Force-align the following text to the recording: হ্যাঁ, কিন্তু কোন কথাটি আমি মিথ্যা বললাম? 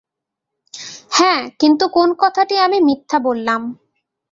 হ্যাঁ, 1.11 1.41
কিন্তু 1.59 1.85
কোন 1.89 2.09
কথাটি 2.17 2.55
আমি 2.57 2.77
মিথ্যা 2.81 3.17
বললাম? 3.19 3.61